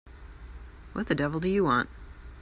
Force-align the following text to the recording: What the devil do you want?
What 0.93 1.05
the 1.05 1.13
devil 1.13 1.39
do 1.39 1.47
you 1.47 1.63
want? 1.63 1.87